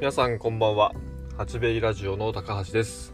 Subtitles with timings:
[0.00, 0.92] 皆さんこんばんは。
[1.36, 3.12] 八兵衛ラジオの高橋です。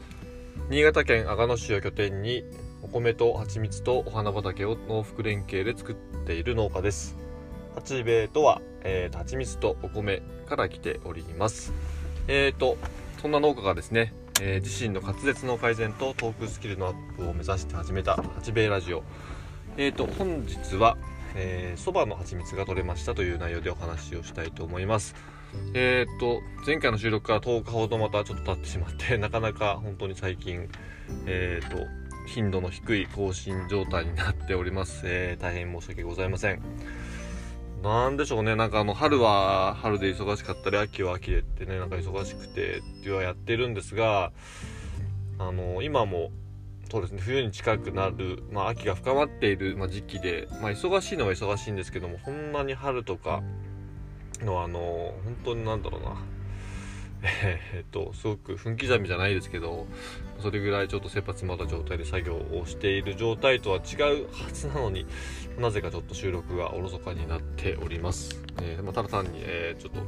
[0.68, 2.44] 新潟県阿賀野市を拠点に
[2.82, 5.94] お米と蜂蜜とお花畑を農福連携で作っ
[6.26, 7.16] ている農家です。
[7.74, 11.72] 八兵衛とは、えー、蜂蜜とお米から来ております。
[12.28, 12.76] えーと
[13.22, 19.02] そんな農家がですね、えー、自身の滑舌の改善とトークスキルのアップを目指して始めた八兵衛ラジオ。
[19.78, 20.98] えーと本日は
[21.76, 25.14] そば、えー、の蜂蜜が取れましたという内容でお話をしたいと思います。
[25.74, 30.68] えー、っと、前回の収録から10日ほどまたちょっと経ってしまって、 なかなか本当に最近、
[31.26, 31.78] えー、っと、
[32.26, 35.02] 頻度の低い更新状態になっております。
[35.04, 36.62] えー、大変申し訳ございません。
[37.82, 44.32] なんでしょうね、なんかあの、春は春で忙しかったり、秋は秋でってね、なんか忙しくてってはやってるんですが、
[45.38, 46.30] あの、今も、
[46.90, 53.42] そうですね、冬に近くなる、まあ、秋が深まっている、まあ、時期で、まあ、忙しいのは忙しいんですけども、そんなに春とか、
[54.42, 54.80] のあの
[55.24, 56.16] 本当になんだろうな。
[57.42, 59.86] えー、っとすごく分刻みじゃないですけど
[60.40, 65.06] それぐらいちょっと切羽詰まった状態で作業をしている状態とは違うはずなのに
[65.58, 70.00] なぜかちょっと収録がおろそかになっております、えー、まあ、ただ単に、えー、ちょっと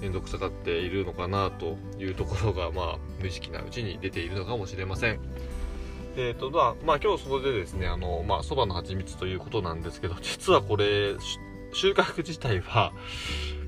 [0.00, 5.18] 面倒くさがっているのかなというところが、まあ、無意識なうちに出ているのかもしれません。
[6.16, 11.14] えーとまあ、まあ、今日そこでですねあのまあそばの蜂蜜ということなんですけど実はこれ
[11.72, 12.92] 収穫自体は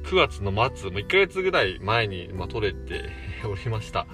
[0.03, 3.11] 9月の末、もう1ヶ月ぐらい前に、まあ、取れて
[3.47, 4.07] おりました。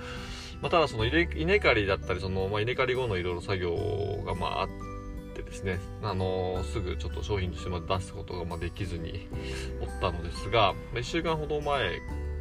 [0.61, 1.27] まあ、ただその稲
[1.61, 4.69] 刈りだったり、その、まあ、稲刈り後のいろいろ作業が、まあ、あっ
[5.35, 9.29] てですね、あのー、すぐちょっと商品としてま出すことが、まできずに
[9.81, 12.01] おったのですが、ま1週間ほど前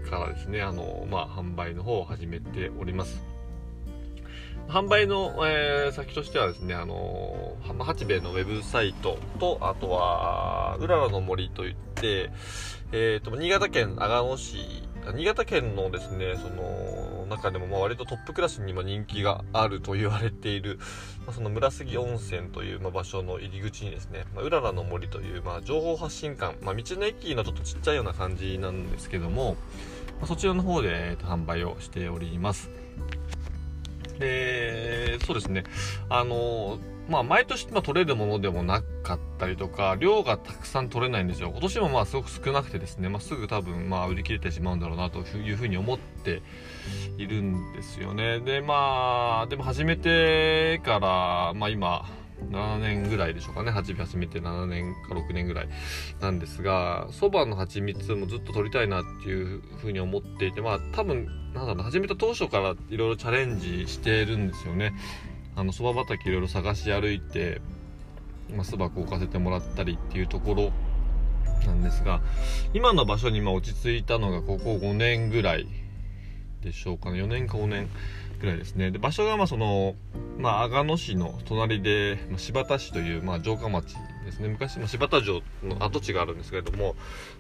[0.10, 3.37] からですね、あのー、まあ、販売の方を始めております。
[4.68, 12.32] 販売の、えー、先としてはですね、あのー、八兵衛のウェブサイトと、あとは、うららの森といって、
[12.92, 14.58] えっ、ー、と、新潟県阿賀野市、
[15.16, 20.80] 新潟県のですね、その、中でもまあ割とトップクラスにも人気があると言われている、
[21.26, 29.56] まあ、その村杉温泉というまあ場所の入り口にですね、まあ、うららの森というまあ情報発信館、まあ、道の駅のちょっとちっちゃいような感じなんですけども、
[30.20, 32.70] まあ、そちらの方で、えー、と販売をしております。
[34.20, 35.64] で、そうですね。
[36.10, 36.80] あの、
[37.10, 41.50] まあ、毎年、まあ、取れるものでもなかったりとか、量がたくさん取れないんですよ。
[41.52, 46.42] 今年もまあ、すごく少なくてですね、まあ、すぐ多分、まあ、売り切れてしまうんだろうな、というふうに思って
[47.18, 48.40] いるんですよね。
[48.40, 52.06] で、まあ、でも始めてから、まあ、今、
[52.52, 53.72] 7年ぐらいでしょうかね。
[53.72, 55.70] 始め始めて7年か6年ぐらい
[56.22, 64.94] なんですが、そばの蜂蜜もずっと取りたいなっていうふうに思っていて、まあ多分、なんだろう始めた当初からいろいろチャレンジしてるんですよね。
[65.56, 67.62] あの、そば畑いろいろ探し歩いて、
[68.54, 70.72] まあ、巣箱置かせてもらったりっていうところ
[71.66, 72.22] なんですが、
[72.74, 75.68] 今の場所に今落ち着いたのがここ5年ぐらい
[76.62, 77.22] でしょうかね。
[77.22, 77.90] 4年か5年
[78.40, 78.92] ぐらいですね。
[78.92, 79.96] で、場所がまあその、
[80.38, 84.50] まあ、阿賀野市の隣で、まあ、柴田市という、まあ、城下町ですね。
[84.50, 86.96] 昔、まあ、柴田城の跡地があるんですけれども、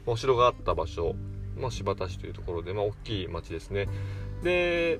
[0.05, 1.15] お城があった場所、
[1.57, 3.87] まあ、柴田市というところで、まあ、大きい町ですね。
[4.43, 4.99] で、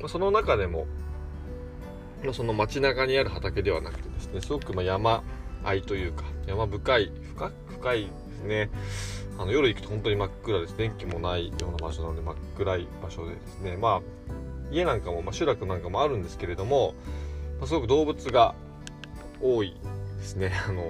[0.00, 0.86] ま、その中でも、
[2.24, 5.22] ま、その街中にある畑ではなくてですね、すごくま山
[5.64, 8.70] あいというか、山深い、深深いですね。
[9.38, 10.76] あの夜行くと本当に真っ暗です。
[10.76, 14.02] 電気もないような場所なので真っ暗い場所でですね、まあ、
[14.70, 16.94] 家なんかも、まあ、集落なんかもあるんですけれども、
[17.58, 18.54] まあ、すごく動物が
[19.40, 19.76] 多い
[20.18, 20.52] ですね。
[20.68, 20.82] あの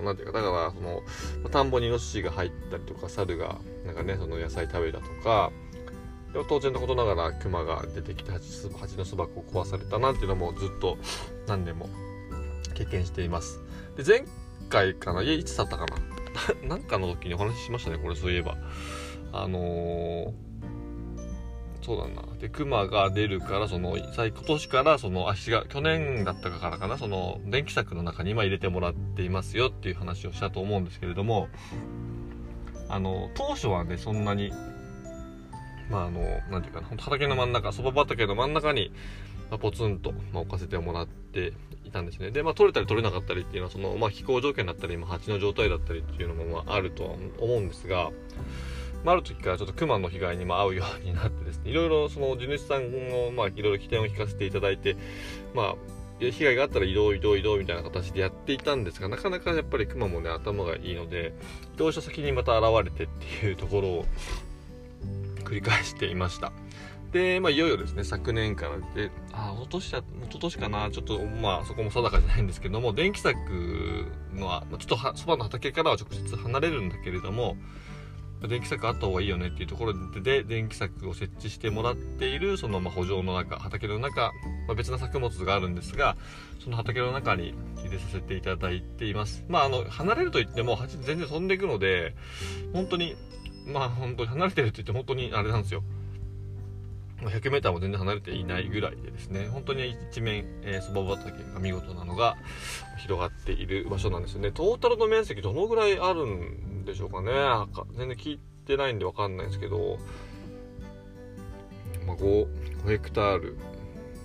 [0.00, 1.02] ー、なんていうか、だから、その、
[1.50, 5.50] 田んぼにイノシシが入ったりとか、猿が、なんかね、その野菜食べたとか、
[6.32, 10.98] で当然のことながら熊が出てきて蜂蜂の巣箱を壊されたなんていうのもずっと
[11.46, 11.88] 何年も
[12.74, 13.60] 経験しています。
[13.96, 14.24] で前
[14.68, 15.86] 回かないいつだったか
[16.62, 18.56] ななんかの時にお話ししましたねこれそういえば。
[19.32, 20.32] あのー、
[21.82, 22.22] そうだな。
[22.38, 26.98] で熊が出るからその今年からその足が去年だったからかな。
[26.98, 31.48] その電気柵の中に今入れてもらっていますよっていう話をしたと思うんですけれども
[32.88, 34.52] あの当初はねそんなに
[35.90, 36.20] まああの、
[36.50, 38.90] なんていうかな、畑の真ん中、そば畑の真ん中に、
[39.50, 41.52] まあ、ポツンと、まあ、置かせてもらって
[41.84, 42.30] いたんですね。
[42.30, 48.10] で、まあ、取れたり取れなかったりっていうのは、その、まあ、気候条件だったり、今、蜂の状態だったりっていうのも、まあ、あるとは思うんですが、
[49.04, 54.96] まあ、ある時からちょっと熊の被害にも遭うようになってですね、いろいろその地主さんの、まあ、いろいろ起点を引かせていただいて、
[55.54, 55.74] まあ、
[56.18, 61.34] 被害があったら移動移動移動みたいな形でやっていたんですが、なかなかやっぱり熊もね、頭がいいので、
[61.74, 63.06] 移動した先にまた現れてっ
[63.40, 64.04] ていうところを、
[65.44, 66.52] 繰り返していました。
[67.12, 77.56] で、まあ、いよいよですね、昨年からで、あ、一昨年だ、一昨年かな、ちょっと、まあ、そこも定かじゃないんですけども、電気柵のは、ちょっとそばの畑からは直接離れるんだけれども、
[78.48, 84.32] 電気柵あった方がいいよねっていうところで電気柵を設置してもらっているそのま補助の中畑の中、
[84.66, 86.16] まあ、別な作物があるんですが
[86.62, 89.44] その畑の中に入れさせていただいています。
[89.48, 92.14] まああの離れるといっても全然飛んでいくので
[92.72, 93.16] 本当に
[93.66, 95.82] まあ本当に離れてるって言って本当にあれなんですよ。
[97.20, 100.44] 100m も全然離れていないぐらいでですね本当に一面
[100.82, 102.36] そば、えー、畑が見事なのが
[102.98, 104.52] 広がっている場所なんですよね。
[104.52, 107.32] トータルの面積どのぐらいあるんでしょうかね。
[107.96, 109.98] 全然聞いてないんで分かんないですけど、
[112.06, 112.46] まあ、5,
[112.84, 113.56] 5ヘクタール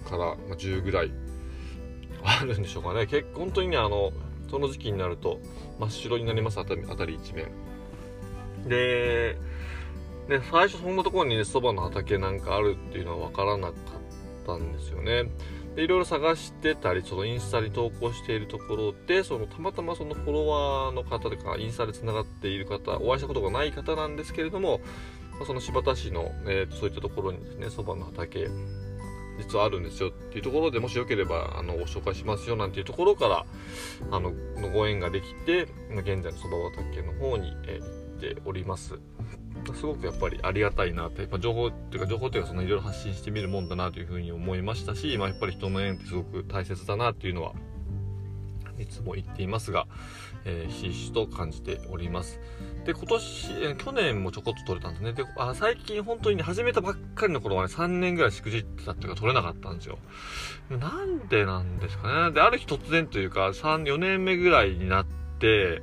[0.09, 1.11] から10ぐらい
[2.23, 3.07] あるんでしょうかね。
[3.07, 4.11] 結構本当にねあの
[4.49, 5.39] その時期になると
[5.79, 7.47] 真っ白になりますあたりあたり一面。
[8.67, 9.37] で
[10.27, 15.29] で最初そんなところにねそばの畑なんかあるっていうのは分からなかったんですよね
[15.75, 24.81] でいろいろ探してたりそのインスタに投稿しているところでそのたまたまそのフォロワーの方とかインスタでつながっている方お会いしたことがない方なんですけれども、
[25.45, 28.49] その新発田市の、えー、そういったところにですねそばの畑
[29.37, 33.45] 実はあるんですよっていうところでもしよければあのご紹介しますよなんていうところから
[34.11, 34.31] あの
[34.71, 38.99] ご縁ができて現在のそば畑の方に、えー、行っております。
[39.73, 47.53] すごくやっぱりありがたいなって、やっぱ情報っていうか情報っていうかそのいろいろ発信してみるもんだなというふうに思いましたし、まあ、やっぱり人の縁ってすごく大切だなっていうのは
[48.81, 49.87] いつも言っていますが、
[50.45, 52.39] えー、ひしひしと感じております。
[52.85, 55.13] で、今年、去年もちょこっと取れたんですね。
[55.13, 59.99] で、あ最近本当に、始めたばっかりの頃はね、3年ぐらいしくじってたっていうか取れなかったんですよ。
[60.69, 62.31] なんでなんですかね。
[62.31, 65.05] で、ある日突然というか、3、4年目ぐらいになっ
[65.39, 65.81] て、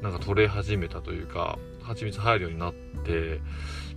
[0.00, 1.58] なんか取れ始めたというか、
[1.88, 2.74] 蜂蜜入るようになっ
[3.04, 3.40] て、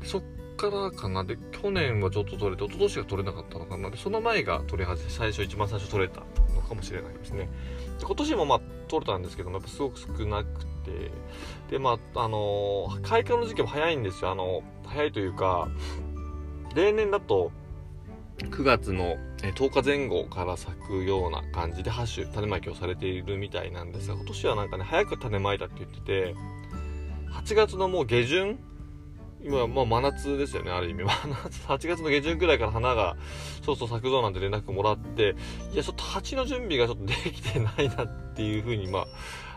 [0.04, 0.24] そっ
[0.58, 1.24] からかな。
[1.24, 3.90] で、去年はちょっと取れて、一昨年が取れなかったのかな。
[3.90, 6.22] で、その前が取れ始め、最初、一番最初取れた
[6.54, 7.50] のかもしれないですね。
[8.00, 11.12] で今年もまあ取れたんですけども、やっぱすごく少なくて、
[11.70, 14.32] で、まあ、あのー、開花の時期も早いんですよ。
[14.32, 15.68] あの、早いというか、
[16.76, 17.52] 例年だと、
[18.50, 26.36] 9月の10日前後から咲くような感じでハッシュ種まきをされているみたいなんですが今年はなんかね早く種まいたって言ってて
[27.32, 28.60] 8月のもう下旬？
[29.44, 31.04] 今、まあ、真夏ですよね、ある意味。
[31.04, 33.18] 真夏、8月の下旬くらいから花が、
[33.66, 35.36] そうそう咲くぞなんて連絡もらって、
[35.74, 39.08] いや、ちょっと蜂の準備がちょっとできてないなっていうふうに、ま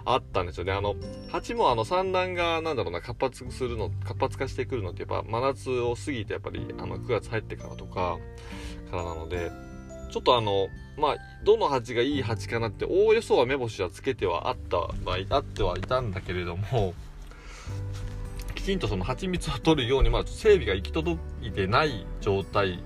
[0.04, 0.72] あ、あったんですよね。
[0.72, 0.94] あの、
[1.30, 8.18] 蜂もあの産卵が、なんだろうな、活発するの、活発化してくるのって、やっぱ真夏を過ぎて、やっぱり、あの、9月入ってからとか、
[8.90, 9.50] からなので、
[10.10, 16.94] ちょっとあの、まあ、どの蜂がいい蜂かなって、おおよそは目星はつけてはあった、まあ、あってはいたんだけれども、
[18.64, 22.82] ちんとその蜂蜜を取るように、まあ、整備が行き届いてない状態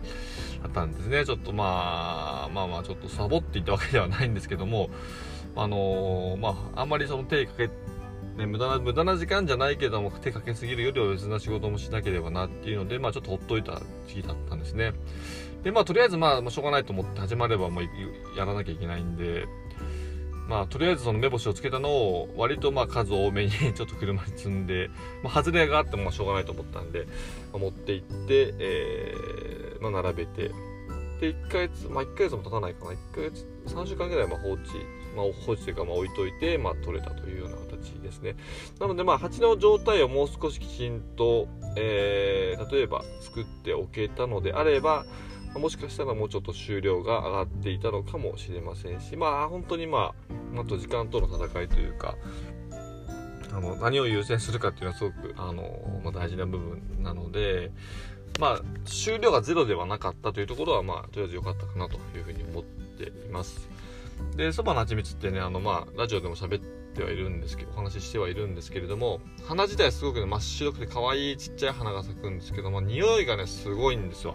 [0.63, 1.25] だったんですね。
[1.25, 4.91] ちょっとまあ、まあまあ、ちょっとサボっていったわけではないんですけども、
[5.55, 7.69] あのー、まあ、あんまりその手かけ、
[8.37, 14.95] ね、無駄な、無駄な時間じゃないけども、手かけすぎるよりは別な仕事もしなければなっていうので、まあ、ちょっとほっといた時期だったんですね。
[15.63, 17.85] で、まあ、とりあえずまあ、しょうがないと思って始まればもう
[18.37, 19.47] やらなきゃいけないんで、
[20.49, 24.91] まあ、とりあえずその目星をつけたのを割とまあ数多めに ちょっと車に積んで、
[25.23, 27.07] まあ、外れがあってもしょうがないと思ったんで、
[27.53, 30.49] まあ、持って行って、えーまあ、並べて
[31.21, 32.93] で1ヶ月まあ1ヶ月も経たないかな。
[32.93, 34.63] 1ヶ月3週間ぐらいまあ放置
[35.17, 38.37] まあ、放置というかまあ置いといて、まあ、取れたというような形ですね。
[38.79, 45.05] なのでまあ鉢の状態をもう少しきちんと、えー、例えば作っておけたのであれば
[45.55, 50.15] もしかしたらもうちょっと収量が上がっていたのかもしれませんしまあ本当にま
[50.57, 52.17] ああと時間との戦いというか
[53.53, 57.73] あの何を優先するかっていうのはすごくあの、まあ、大事な部分なので
[58.39, 63.69] まあ収量がゼロではなかったというところはまあとりあえず良かったかなというふうに思っています。
[64.37, 74.35] でそばの蜂蜜ってねあのまあラジオでも喋ってはいるんですけどお話ししてはいるんですけれども花自体すごくね真っ白くて可愛いちっちゃい花が咲くんですけども匂いがねすごいんですよ。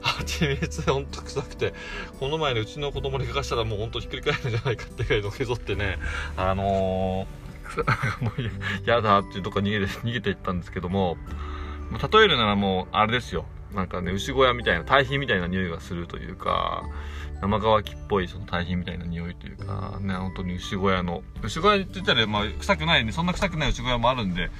[0.00, 1.74] 蜂蜜ほんと臭くて、
[2.20, 5.98] この前ね、うちの子供にかかしたらもうほんとひっくり返るんじゃないかってぐらいのけぞってね、
[6.36, 11.16] あのー、 もうやだっていうとこ逃げて、逃げていったんですけども、
[12.12, 13.46] 例えるならもう、あれですよ。
[13.74, 16.84] なんかね、牛小屋みたいな、堆肥みたいな匂いがするというか、
[17.40, 24.50] 生乾きっぽいその堆肥みたいな匂いというか、ね、本当に牛小屋の、牛小屋って言ったら、まあ、臭くないね、そんな臭くない牛小屋もあるんで、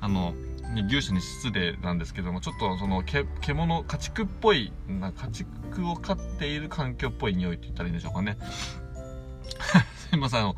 [0.00, 0.34] あの、
[0.80, 8.38] 牛舎に失礼なんですけどもちょっとそのけ獣家畜っぽいな家畜を飼っている環境っぽい匂いって言ったらいいんでしょうかね。
[10.10, 10.56] すいませんあの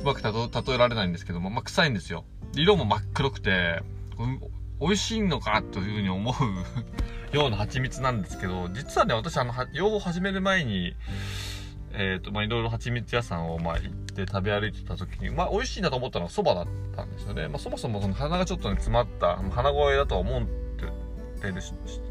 [0.00, 2.24] うまく例えられないんですけども、まあ、臭いんですよ。
[2.54, 3.82] 色も真っ黒くて
[4.80, 6.34] 美味しいのかというふうに思
[7.32, 10.94] うような蜂蜜なんですけど実はね私あの養蜂始める前に
[11.94, 17.48] えっ、と、まあ、いろいろ蜂蜜屋さんを、まあ、行って食べ歩いてた時に、まあ、美味しいなと思ったのは蕎麦だったんですよね。
[17.48, 20.42] まあ、そもそもその鼻がちょっとね、詰まった、鼻声だとは思っ
[21.40, 21.54] てる、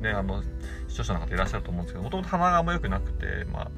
[0.02, 0.44] ね、あの、
[0.88, 3.72] 視聴者の方いらっしゃると思うんですけど、もともと鼻があんま良くなくて、まあ、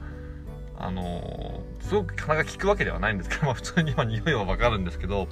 [0.75, 5.27] あのー、すごく鼻が効くわけではないんですけど、 まあ、普通には匂いはわかるんですけど、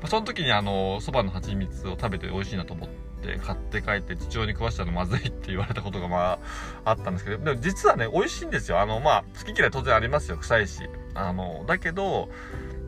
[0.00, 2.96] まあ、その時にあの蕎麦の蜂蜜を食べて美味しいなと思って
[3.44, 6.38] 買って帰って父親に食わしたのまずいって言われたことがま
[6.84, 8.80] ああったんですけどでも実はね美味しいんですよ。
[8.80, 10.36] あのまあ好き嫌い当然ありますよ。
[10.38, 10.88] 臭いし。
[11.14, 12.28] あのだけど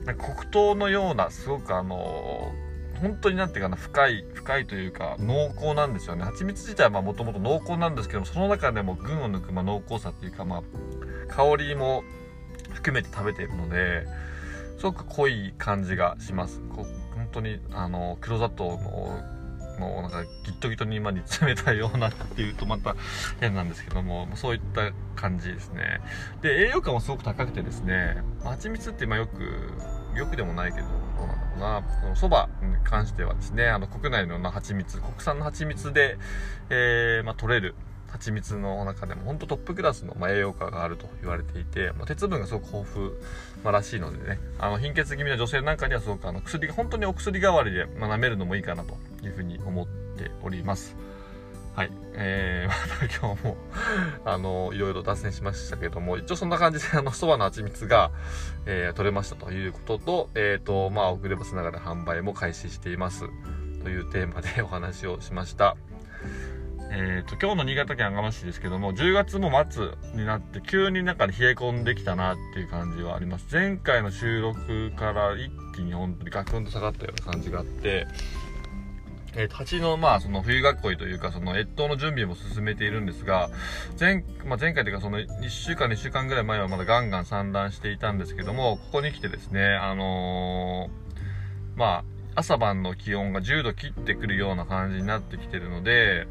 [0.04, 2.52] 黒糖のようなすごくあの
[3.00, 6.24] 本当になんていうかな深い深いというか濃厚なんですよね。
[6.24, 10.62] 蜂蜜自体はもともと濃厚なんですけどもその中でも群を抜くまあ濃厚さっていうかまあ
[11.28, 12.02] 香りも
[12.72, 14.06] 含めて食べているので
[14.78, 16.60] すごく濃い感じがします。
[16.70, 19.37] 本当にあの黒砂糖の
[19.78, 22.96] のなんかギットギトに今に詰めたようなっていうとまた
[23.40, 26.00] 変なんですけどもそういった感じですね。
[26.42, 29.72] で栄養価もすごく高くてですね蜂蜜って今よく
[30.16, 31.82] よくでもないけどどうなんだろうな。
[32.02, 36.18] このそばに関してはですねあの国内のな蜂蜜国産の蜂蜜で、
[36.70, 37.74] えー、まあ、取れる
[38.08, 43.10] 蜂蜜の中でも本当トップクラスの、栄養価があると言われていて、ま、鉄分がすごく豊富、
[43.64, 50.96] ま、らしいのでねあの貧血気味の女性なんかにはすごくあの薬本当にお薬代わりで、まあ、舐めるのもいいかなというふうに思っております
[51.78, 51.92] はい。
[52.14, 53.56] えー、 また今日も
[54.24, 58.10] あの、いろいろ脱線しましたけども、一応そんな感じで、あの、蕎麦の蜂蜜が、
[58.66, 63.26] えー、取れましたということと、えっ、ー、と、まあ、遅ればせながら販売も開始しています。
[63.84, 65.76] というテーマでお話をしました。
[66.90, 73.46] えーと、今日の新潟県阿賀野市ですけども10月も末になって急になんか、冷え込んできたなっていう感じはあります。
[73.52, 78.06] 前回の収録から一気に本当にガクンと下がったような感じがあって
[79.34, 83.50] えー、蜂の、まあ、その冬囲いというか、その越冬の準備も進めているんですが、
[83.98, 92.04] 前、まあ、前回というか、その1週間、2週間ぐらい前はまだガンガン産卵していたんですけども、ここに来てですね、あのー、まあ、
[92.38, 96.28] 朝晩の気温が10度切ってくるような感じになってきてるので、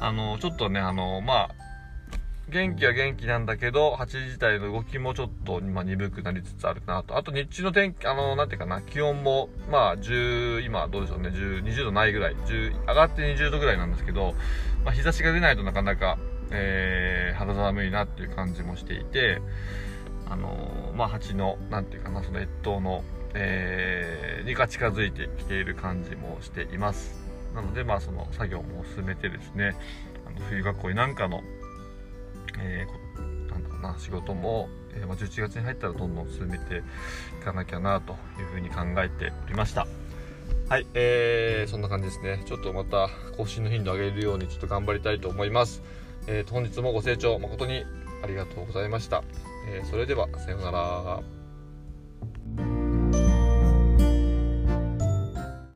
[0.00, 1.50] あの、ちょっとね、あの、まあ、
[2.48, 7.16] 元気は元気なんだけど、蜂自体の動きもちょっと、まあ、鈍くなりつつあるかなと。
[7.16, 14.34] あと日中の天気、あの、なんていうかな、気温も、まあ、10、今どうでしょうね、10、20度ないぐらい、10、上がって20度ぐらいなんですけど、
[14.84, 16.16] まあ、日差しが出ないとなかなか、
[16.52, 19.42] えー、肌寒いなっていう感じもしていて、
[20.28, 23.02] あのまあ、蜂の、なんていうかな、その越冬の、
[23.34, 27.20] えー、にが近づいてきている感じもしています。
[27.54, 29.74] なのでまあその作業も進めてですね
[30.26, 31.42] あの冬学校なんかの、
[32.58, 36.82] えー、なんだろうな仕事も、えー、まあ、11月に入ったらどんどん進めて
[37.40, 39.86] いかなきゃなというふうに考えておりました。
[40.68, 42.42] はい、えー、そんな感じですね。
[42.46, 45.82] ちょっとまた更新の頻度上げるようにちょっと頑張りたいと思います。
[46.26, 47.84] えー、本日もご清聴誠に
[48.22, 49.24] ありがとうございました、
[49.68, 51.39] えー、それではさようなら。